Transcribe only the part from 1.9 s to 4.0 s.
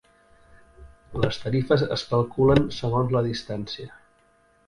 es calculen segons la distància.